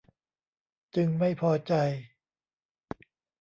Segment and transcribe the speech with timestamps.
[0.95, 1.73] จึงไม่พอใจ